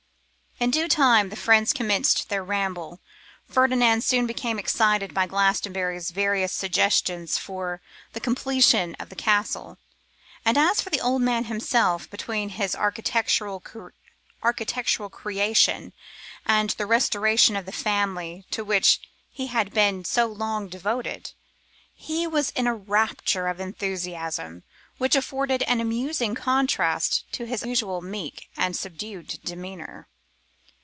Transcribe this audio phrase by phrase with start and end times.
[0.59, 2.99] In due time the friends commenced their ramble.
[3.49, 7.81] Ferdinand soon became excited by Glastonbury's various suggestions for
[8.13, 9.79] the completion of the castle;
[10.45, 13.59] and as for the old man himself, between his architectural
[15.09, 15.93] creation
[16.45, 18.99] and the restoration of the family to which
[19.31, 21.31] he had been so long devoted,
[21.91, 24.61] he was in a rapture of enthusiasm,
[24.99, 30.07] which afforded an amusing contrast to his usual meek and subdued demeanour.